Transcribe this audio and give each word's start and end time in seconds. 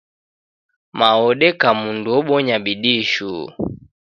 Mao 0.97 1.21
odeka 1.31 1.69
mundu 1.79 2.09
obonya 2.19 2.55
bidii 2.65 3.01
shuu. 3.11 3.43